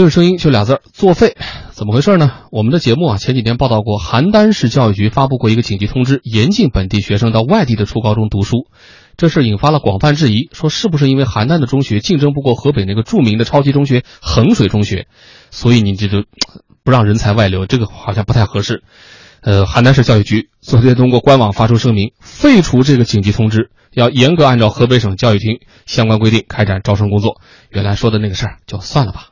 [0.00, 1.36] 今日声音就俩字儿作废，
[1.72, 2.30] 怎么回事呢？
[2.50, 8.66] 我们的节目啊前几天报道过，邯郸市教育局发布过一个紧急通知，严禁本地学生到外地的初高中读书。
[9.18, 15.06] 这事引发了广泛质疑，说是不是因为邯郸的中学竞争不过河北那个著名的超级中学衡水中学，
[15.50, 16.24] 所以你这就
[16.82, 17.66] 不让人才外流？
[17.66, 18.82] 这个好像不太合适。
[19.42, 27.42] 呃，邯郸市教育局昨天通过官网发出声明，废除这个紧急通知，要严格按照河北省教育厅相关规定开展招生工作。
[27.68, 29.29] 原来说的那个事儿就算了吧。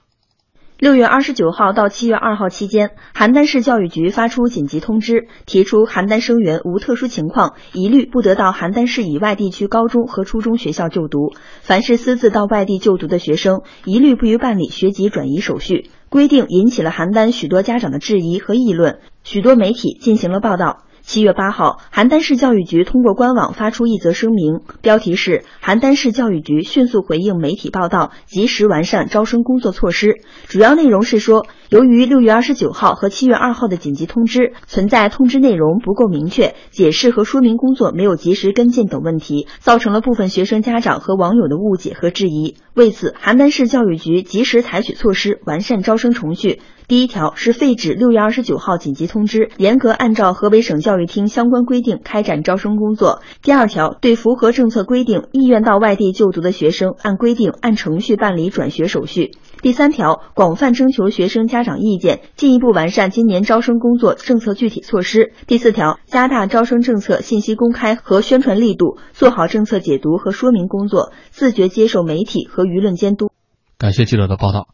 [0.79, 11.33] 六月二十九号到七月二号期间，邯郸市教育局发出紧急通知，提出邯郸生源无特殊情况，一律不得到邯郸市以外地区高中和初中学校就读。
[11.63, 15.91] 凡是私自到外地就读的学生，一律不予办理学籍转移手续。
[16.11, 20.85] 规定引起了邯郸许多家长的质疑和议论，许多媒体进行了报道。
[21.09, 30.17] 七月八号，邯郸市教育局通过官网发出一则声明，标题是“邯郸市教育局迅速回应媒体报道，及时完善招生工作措施”。
[30.49, 42.57] 主要内容是说，由于六月二十九号和七月二号的紧急通知存在通知内容不够明确、解释和说明工作没有及时跟进等问题，造成了部分学生家长和网友的误解和质疑。
[42.73, 46.61] 为此，邯郸市教育局及时采取措施，完善招生程序。
[46.87, 53.21] 第一条是废止六月二十九号紧急通知，严格按照河北省教育厅相关规定开展招生工作。
[53.43, 59.33] 第二条，对符合政策规定、意愿到外地就读的学生，按规定按程序办理转学手续。
[59.61, 65.33] 第三条，广泛征求学生家家长意见，进一步完善今年招生工作政策具体措施。
[65.49, 73.33] 第四条，加大招生政策信息公开和宣传力度，做好政策解读和说明工作，自觉接受媒体和舆论监督。
[73.77, 74.69] 感谢记者的报道。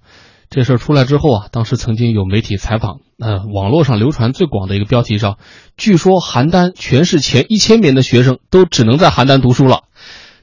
[0.51, 5.39] 这事儿出来之后啊，当时曾经有媒体采访，呃，网络上流传最广的一个标题上，
[5.79, 9.85] 据说邯郸全市前一千名的学生都只能在邯郸读书了。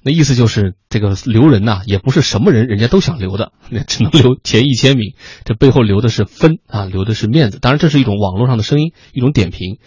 [0.03, 5.13] 那意思就是这个留人呐，也不是什么人人家都想留的，那只能留前一千名。
[5.45, 7.59] 这背后留的是分啊，留的是面子。
[7.59, 9.77] 当然，这是一种网络上的声音，一种点评。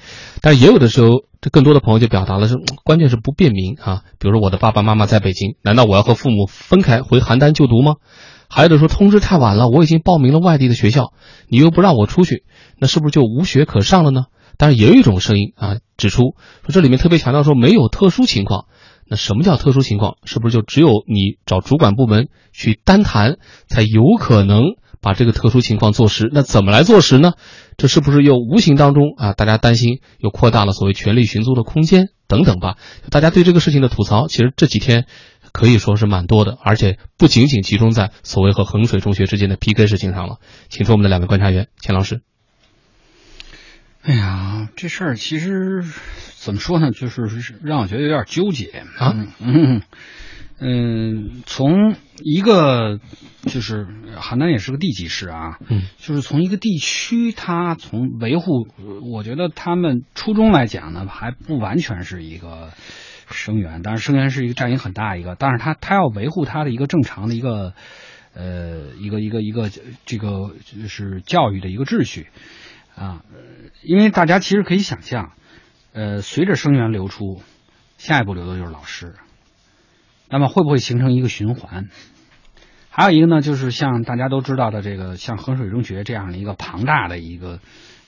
[0.41, 4.03] 但也有的时候，这更多的朋友就表达了是，关键是不便民啊。
[4.19, 7.95] 比如说，我的爸爸妈妈在北京，难道我要和父母分开回邯郸就读吗？
[8.49, 11.13] 还有的说通知太晚了，我已经报名了外地的学校，
[11.49, 12.45] 你又不让我出去，
[12.79, 14.27] 那是不是就无学可上了呢？
[14.57, 18.67] 但是也有一种声音啊，指出说这里面特别强调说没有特殊情况，
[19.17, 20.17] 什么叫特殊情况？
[20.25, 26.31] 是不是就只有你找主管部门去单谈，才有可能把这个特殊情况坐实？
[26.33, 27.33] 那怎么来坐实呢？
[27.77, 32.77] 这是不是又无形当中啊，大家担心又扩大了所谓权力寻租的空间等等吧？
[33.11, 35.07] 大家对这个事情的吐槽，其实这几天。
[35.53, 40.39] 可以说是蛮多的，而且不仅仅集中在所谓和衡水中学之间的 PK 事情上了。
[40.69, 42.23] 请出我们的两位观察员，钱老师。
[44.05, 45.83] 哎呀，这事儿其实
[46.37, 47.23] 怎么说呢，就是
[47.63, 49.15] 让我觉得有点纠结啊。
[49.41, 49.83] 嗯
[50.61, 53.01] 嗯，从一个
[53.43, 58.69] 就是邯郸也是个地级市啊，嗯，就是从一个地区，它从维护，
[59.11, 62.71] 我觉得他们初衷来讲呢，还不完全是一个。
[63.31, 67.73] 生源，当然生源是一个占一个很大一个，但是他他要维护他的一个正常的一个
[68.35, 69.71] 呃一个一个一个
[70.05, 72.27] 这个就是教育的一个秩序
[72.97, 73.23] 啊，
[73.83, 75.33] 因为大家其实可以想象，
[75.93, 77.41] 呃，随着生源流出，
[77.99, 79.15] 下一步流的就是老师，
[80.29, 81.89] 那么会不会形成一个循环？
[82.91, 87.61] 还有一个呢，就是像大家都知道的这个像衡水中学这样的一个庞大的一个。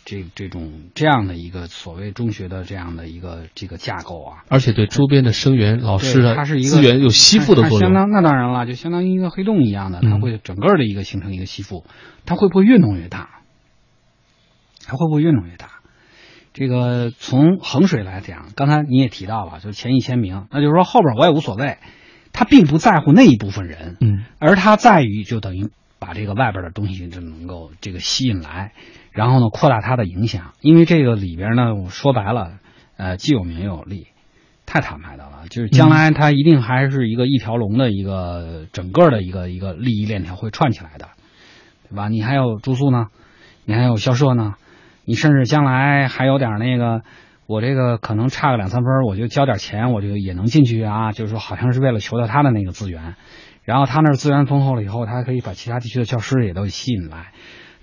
[0.08, 11.84] 这这种这样的一个所谓中学的这样的一个这个架构啊，而且对周边的生源老师的资源有吸附的作用，相当那当然了，就相当于一个黑洞一样的，它会整个的一个形成一个吸附，
[12.24, 13.35] 它会不会越弄越大？
[14.96, 15.68] 它会不会越弄越大？
[16.54, 21.76] 这个从衡水来讲，刚才你也提到了，就是前一千名，那就是说后边我也无所谓，
[22.32, 25.68] 他并不在乎那一部分人，嗯，而他在于就等于
[25.98, 28.72] 把这个外边的东西就能够这个吸引来。
[29.12, 32.58] 然后呢，扩大他的影响，因为这个里边呢，我说白了，
[32.96, 34.08] 呃，既有名又有利，
[34.66, 41.08] 太坦白的了，就是将来它一定还是一个一条龙的一个整个的一个一个利益链条会串起来的，
[41.88, 42.08] 对吧？
[42.08, 43.06] 你还有住宿呢，
[43.65, 44.54] 你还有校舍呢，
[45.06, 47.03] 你甚至将来还有点那个，
[47.47, 53.14] 我这个可能差个两三分，我就交点钱，我就也能进去啊，就是说好像是为了求到他的那个资源，
[53.62, 57.32] 然后他那资源丰厚了以后，他还可以把其他地区的教师也都吸引来。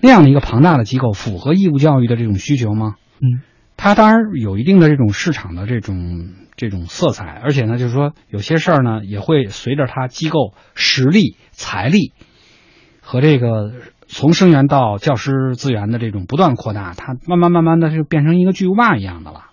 [0.02, 2.96] 那样的一个庞大的机构，符合义务教育的这种需求吗？
[3.22, 3.42] 嗯，
[3.78, 12.12] 它当然有一定的这种市场的这种这种色彩，而且呢，就是说有些事儿呢，也会随着它机构实力、财力
[13.02, 13.72] 和这个
[14.08, 19.46] 从生源到教师资源的这种不断扩大，它慢慢慢慢的就变成一个巨无霸一样的了。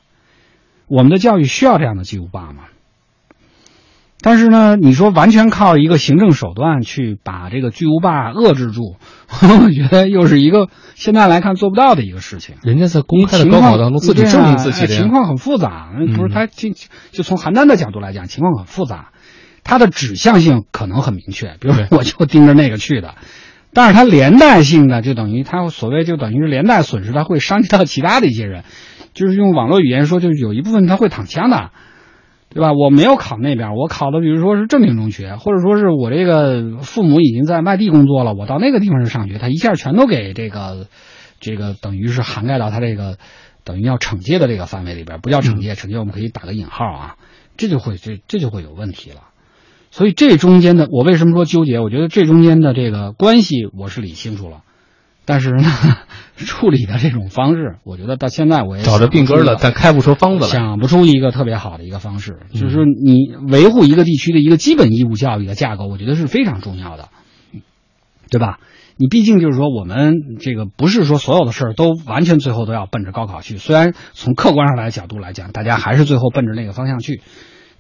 [0.87, 2.65] 我们的教育需要这样的巨无霸吗？
[4.23, 8.97] 但是呢，你说完全靠一个行政手段去把这个巨无霸遏制住，
[9.33, 12.57] 我觉得又是一个现在来看做不到的一个事情。
[12.63, 16.69] 人家在公开的高考当中自己证明自己的情况很复杂，不是他就
[17.13, 19.13] 就从邯郸的角度来讲，情况很复杂，
[19.65, 23.15] 他的指向性可能很明确，比如我就盯着那个去的，
[23.73, 28.65] 但是它连带性的就等于它所谓就等于是连带损失，它会伤及到其他的一些人，
[29.15, 31.71] 就是用网络语言说，就是有一部分他会躺枪的。
[32.53, 32.73] 对吧？
[32.73, 40.89] 我没有考那边，我考的比如说是正经中学，或者说是我这个父母已经在外地工作了，我到那个地方去上学，他一下全都给这个，
[41.39, 43.19] 这个等于是涵盖到他这个
[43.63, 47.15] 等于要惩戒的这个范围里边，不叫惩戒，惩戒我们可以打个引号啊，
[47.57, 49.30] 这就会这这就会有问题了。
[49.91, 51.81] 所以这中间的我为什么说纠结？
[51.81, 54.63] 我觉得这中间的这个关系我是理清楚了。
[55.27, 55.65] 但是呢，
[56.37, 62.39] 处理的这种方式，我觉得到现在我也找着病根了，但开不出方子来，想不出一个特别好的一个方式。
[62.53, 67.11] 就是说，你维护一个地区的一个基本义务教育的架构，我觉得是非常重要的，
[68.29, 68.59] 对吧？
[68.97, 73.57] 你毕竟就是说，我们这个不是说所有的事儿都完全最后都要奔着高考去。
[73.57, 77.23] 虽然从客观上来角度来讲，大家还是最后奔着那个方向去，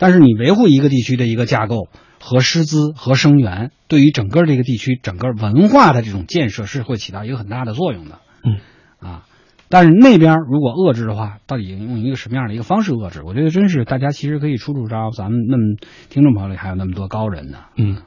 [0.00, 1.86] 但是你维护一个地区的一个架构。
[2.22, 8.58] 和师资和生源对于整个这个地区整个文化的这种建设是会起到一个很大的作用的，嗯，
[8.98, 9.24] 啊，
[9.70, 13.22] 但是那边如果遏制的话，到底用一个什么样的一个方式遏制？
[13.24, 15.10] 我觉得真是大家其实可以出出招。
[15.16, 15.76] 咱们那么
[16.08, 17.98] 听众朋友里还有那么多高人呢，嗯，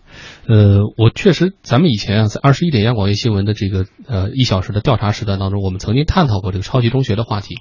[0.45, 7.60] 呃，我确实，咱们以前啊，在二十一点央广夜新闻的这个呃一小时的调查时段当中，我们曾经探讨过这个超级中学的话题，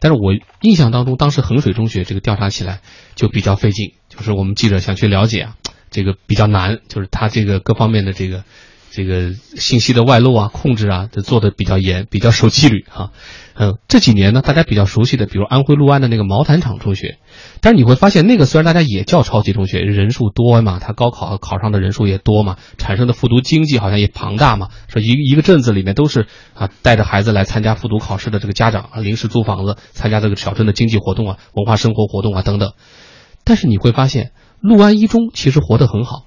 [0.00, 0.32] 但是我
[0.62, 2.80] 印象当中，当时衡水中学这个调查起来
[3.14, 5.56] 就比较费劲，就是我们记者想去了解啊。
[5.90, 8.44] 这个比较难，就是他这个各方面的这个
[8.94, 13.10] 这个信息的外露啊、控制啊，都做的比较严，比较守纪律啊。
[13.54, 17.18] 嗯，这几年呢，大家比较熟悉的，比如安徽六安的那个毛坦厂中学，
[17.60, 32.72] 但是你会发现，那个虽然大家也叫超级中学，人数多嘛，他高考考上的人数也多嘛， 产生的复读经济好像也庞大嘛，说一一个镇子里面都是啊带着孩子来参加复读考试的这个家长啊，临时租房子参加这个小镇的经济活动啊、文化生活活动啊等等。
[33.44, 34.32] 但是你会发现。
[34.64, 36.26] 六安一中其实活得很好，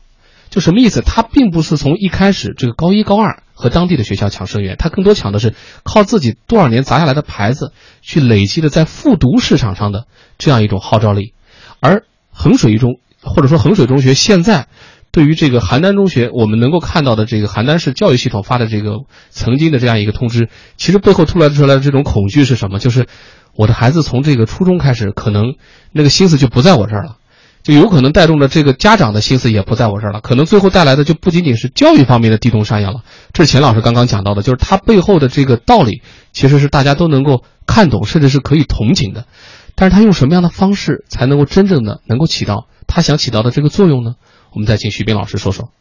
[0.55, 1.01] 就什么意思？
[1.01, 5.53] 他并不是从一开始这个高一高二和当地的学校抢生源，他更多抢的是
[5.83, 10.05] 靠自己多少年砸下来的牌子去累积的在复读市场上的
[10.37, 11.33] 这样一种号召力。
[11.81, 14.67] 而衡水一中或者说衡水中学现在
[15.11, 18.99] 对于这个邯郸中学，我们能够看到的这个邯郸市教育系统发的这个
[19.31, 20.47] 曾经的这样一个通知，
[20.77, 22.79] 其实背后突来出来的这种恐惧是什么？
[22.79, 23.07] 就是
[23.53, 25.55] 我的孩子从这个初中开始，可能
[25.91, 27.17] 那个心思就不在我这儿了。
[27.65, 33.03] 就有可能带动着这个家长的心思也不在我这儿了，可能最后带来的就不仅仅是教育方面的地动山摇了。
[33.33, 39.25] 这是钱老师刚刚讲到的，就是他背后的这个道理，其实是大家都能够看懂，甚至是可以同情的。
[39.73, 44.13] 但是他用什么样的方式才能够真正的能够起到他想起到的这个作用呢？
[44.51, 45.71] 我们再请徐斌老师说说。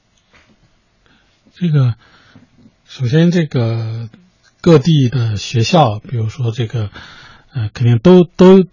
[1.52, 1.96] 这个，
[2.86, 4.08] 首先这个
[4.62, 6.88] 各地的学校，比如说这个，
[7.52, 8.64] 呃，肯定都都。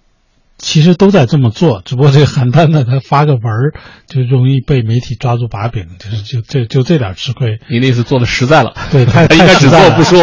[0.62, 3.74] 其实都在这么做，只不过这个邯郸呢，他发个文儿
[4.08, 7.60] 就容易被媒体抓住把柄，就是就这就这点吃亏。
[7.68, 10.20] 你那次做的实在了，对，太 应该只做不说。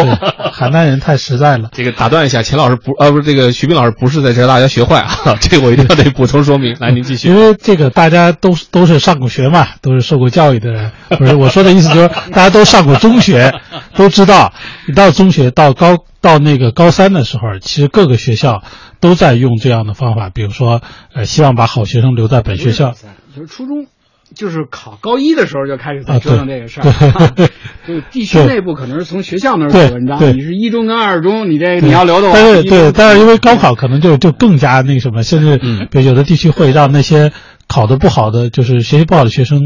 [0.53, 1.69] 邯郸人太实在了。
[1.75, 6.73] 这个打断一下，钱老师不，啊，不是这个徐斌老师不是在这大家学坏啊， 这个我一定要得补充说明。
[6.79, 7.27] 来，您继续。
[7.27, 10.91] 因为这个大家都都是上过学嘛，都是受过教育的人。
[11.09, 13.53] 不是我说的意思，就是大家都上过中学，
[13.95, 14.53] 都知道，
[14.87, 18.63] 你到中学到高到那个高三的时候，其实各个学校。
[18.99, 20.81] 都在用这样的方法，比如说，
[21.13, 22.93] 呃，希望把好学生留在本学校。
[23.35, 23.87] 就是初中，
[24.35, 27.49] 就是考高一的时候就开始在折腾这个事儿。
[27.87, 32.91] 就地区内部可能是从学校那儿写文章，你是一中跟二中，你这你要留的话，对对。
[32.91, 35.57] 但是因为高考可能就就更加那什么，甚至
[35.89, 37.31] 比如有的地区会让那些
[37.67, 39.59] 考的不好的，就是学习不好的学生。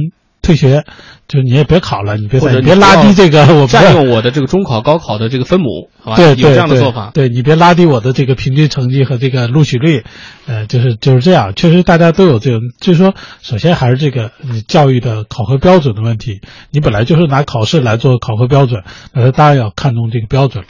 [0.44, 0.84] 退学，
[1.28, 6.18] 就你也别考了，你别再别拉低这个， 我占用我的这个中考、高考的这个分母， 好吧？
[6.18, 10.04] 对有这样的做法，对你别拉低我的这个平均成绩和这个录取率，
[10.46, 11.56] 呃，就是就是这样。
[11.56, 14.32] 确实，大家都有这种，就是说，首先还是这个
[14.68, 16.42] 教育的考核标准的问题。
[16.72, 18.84] 你本来就是拿考试来做考核标准，
[19.14, 20.70] 那当然要看重这个标准了，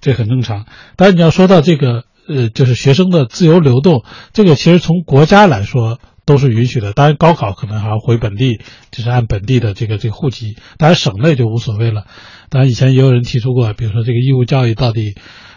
[0.00, 0.66] 这很正常。
[0.96, 5.98] 但是你要说到这个，呃，就是学生的自由流动，这个其实从国家来说。
[6.24, 8.60] 都是允许的，当然高考可能还要回本地，
[8.90, 12.06] 就是按本地的这个这个户籍，当然省内就无所谓了。
[12.48, 15.16] 当然以前也有人提出过，比如说这个义务教育到底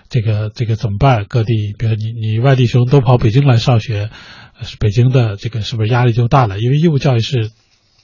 [0.09, 1.25] 这个这个怎么办？
[1.25, 4.09] 各地，比如你你外地学生都跑北京来上学，
[4.61, 6.59] 是北京的这个是不是压力就大了？
[6.59, 7.51] 因为义务教育是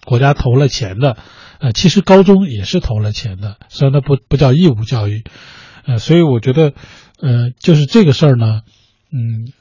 [0.06, 1.18] 国家投了钱的，
[1.60, 5.24] 呃，其实高中也是投了钱的，虽然它不不叫义务教育，
[5.86, 6.74] 呃，所以我觉得，
[7.20, 8.62] 呃，就是这个事儿呢，
[9.12, 9.54] 嗯。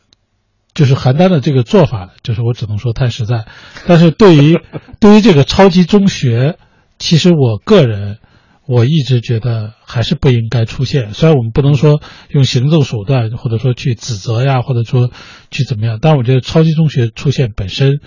[0.78, 3.46] 就是邯郸的这个做法，就是我只能说太实在。
[3.88, 4.60] 但是对于
[5.00, 6.56] 对于这个超级中学，
[7.00, 8.18] 其实我个人
[8.64, 11.14] 我一直觉得还是不应该出现。
[11.14, 15.10] 虽然我们不能说用行政手段或者说去指责呀，或者说
[15.50, 17.98] 去怎么样，但我觉得超级中学出现本身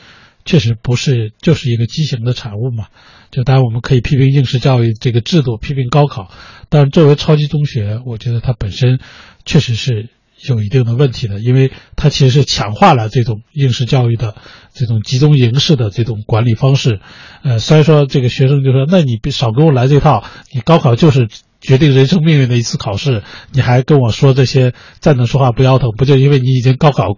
[0.46, 2.86] 确实不是就是一个畸形的产物嘛。
[3.32, 6.32] 就当然我们可以批评应试教育这个制度，批评高考，
[6.70, 9.02] 但是作为超级中学，我觉得它本身
[9.44, 10.08] 确实是
[10.48, 14.36] 有一定的问题的，因为它其实是强化了这种应试教育的
[14.74, 17.00] 这种集中营式的这种管理方式。
[17.44, 21.28] 呃，虽然说这个学生就说，那你别少给我来这套，你高考就是
[21.60, 27.18] 决定人生命运的一次考试，你还跟我说这些站着说话不腰疼，不就因为你已经高考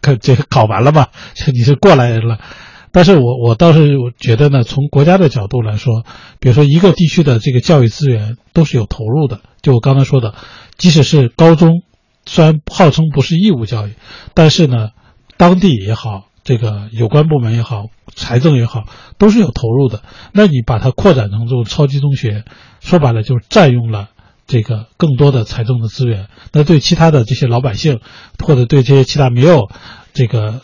[0.00, 1.08] 可这个考完了吗？
[1.52, 2.38] 你是过来人了。
[2.94, 6.04] 但是我我倒是觉得呢，从国家的角度来说，
[6.40, 9.40] 比如说一个地区的这个教育资源都是有投入的。
[9.62, 10.34] 就我刚才说的，
[10.76, 11.82] 即使是高中，
[12.26, 13.94] 虽然号称不是义务教育，
[14.34, 14.90] 但是呢，
[15.36, 18.84] 当地也好，这个有关部门也好，财政也好，
[19.18, 20.02] 都是有投入的。
[20.32, 22.44] 那你把它扩展成这种超级中学，
[22.80, 24.10] 说白了就是占用了
[24.46, 26.28] 这个更多的财政的资源。
[26.52, 28.00] 那对其他的这些老百姓，
[28.38, 29.70] 或者对这些其他没有
[30.12, 30.60] 这个。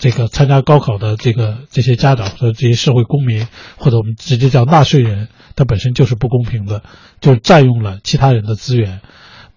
[0.00, 3.48] 这个参加高考的这个这些家长和这些社会公民，
[3.78, 6.84] 或者我们直接叫纳税人，他本身就是不公平的，
[7.20, 9.00] 就占用了其他人的资源，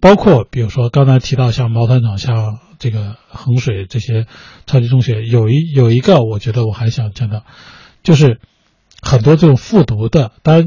[0.02, 4.26] 包括比如说刚才提到像毛团长、像这个衡水这些
[4.66, 7.44] 超级中学，有一有一个我觉得我还想讲的，
[8.02, 8.40] 就是
[9.00, 10.64] 很多这种复读的，当然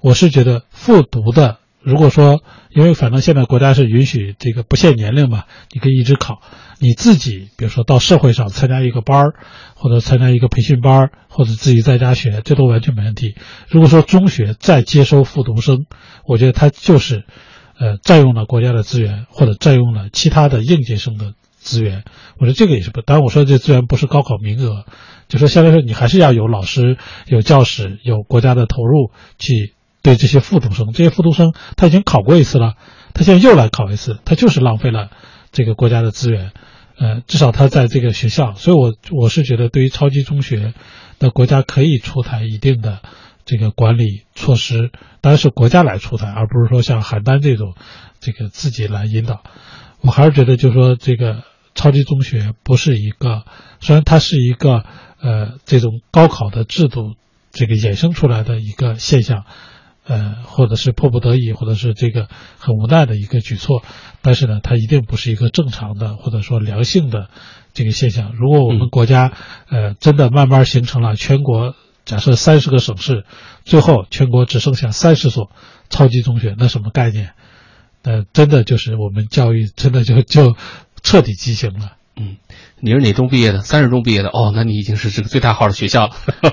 [0.00, 2.42] 我是觉得复读的，如果说
[2.74, 6.40] 因为反正现在国家是允许这个不限年龄嘛，你可以一直考。
[6.82, 9.34] 你自己，比如说到社会上参加一个班儿，
[9.74, 13.34] 或者参加一个培训班儿，或者自己在家学，这都完全没问题。
[13.68, 15.84] 如果说中学再接收复读生，
[16.24, 17.26] 我觉得他就是，
[17.80, 22.04] 呃，占用了国家的资源，或者占用了其他的应届生的资源。
[22.38, 24.84] 我觉得这个也是不，当然我说这资源不是高考名额，
[25.28, 29.72] 就说相对来说你还是要有老师、有教室、有国家的投入去
[30.02, 30.92] 对这些复读生。
[30.92, 32.74] 这些复读生他已经考过一次了，
[33.14, 35.08] 他现在又来考一次，他就是浪费了
[35.50, 36.52] 这个国家的资源。
[36.98, 40.74] 呃，至少他在这个学校，所以我我是觉得，对于超级中学，
[41.18, 43.00] 那国家可以出台一定的
[43.50, 47.74] 这个管理措施，当然是国家来出台，而不是说像邯郸这种
[48.20, 49.42] 这个自己来引导。
[50.02, 51.42] 我还是觉得，就是说这个
[51.74, 53.42] 超级中学不是一个，
[53.80, 54.84] 虽然它是一个
[55.20, 57.16] 呃这种高考的制度
[57.50, 59.44] 这个衍生出来的一个现象。
[60.02, 62.26] 呃，或者是迫不得已，或者是这个
[62.58, 63.84] 很无奈的一个举措，
[64.22, 67.28] 但是呢，它一定不是一个正常的或者说良性的
[67.74, 68.32] 这个现象。
[68.34, 69.30] 如果我们国家
[69.68, 71.76] 呃真的慢慢形成了全国
[72.10, 73.24] 假设三十个省市，
[73.64, 75.48] 最后全国只剩下三十所
[75.90, 77.34] 超级中学，那什么概念？
[78.02, 80.56] 呃，真的就是我们教育真的就就
[81.04, 81.92] 彻底畸形了。
[82.16, 82.38] 嗯，
[82.80, 83.60] 你是哪中毕业的？
[83.60, 86.12] 三十中毕业的哦，那你已经是这个最大号的学校了。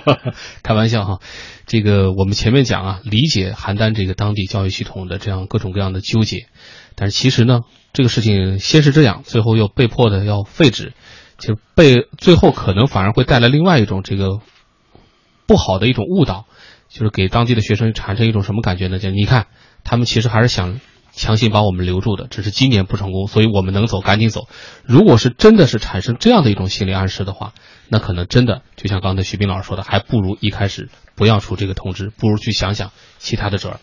[0.61, 1.21] 开玩笑哈，
[1.65, 6.45] 这个我们前面讲啊，理解邯郸这个当地教育系统的这样各种各样的纠结，
[6.93, 7.61] 但是其实呢，
[7.93, 10.93] 这个事情先是这样，最后又被迫的要废止，
[11.39, 14.39] 就被最后可能反而会带来另外一种这个
[15.47, 16.45] 不好的一种误导，
[16.89, 18.99] 就是给当地的学生产生一种什么感觉呢？
[18.99, 19.47] 就你看，
[19.83, 20.79] 他们其实还是想。
[21.13, 24.47] 强行把我们留住的，只是今年不成功，所以我们能走赶紧走。
[24.83, 27.53] 如果是真的是产生这样的一种心理暗示的话，
[27.89, 33.75] 那可能真的就像刚才徐斌老师说的，还不如一开始不要出这个通知，不如去想想其他的辙。